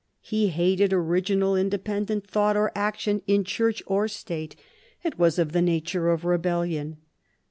[0.23, 4.55] He hated original, independent thought or action, in Church or State;
[5.03, 6.97] it was of the nature of rebellion.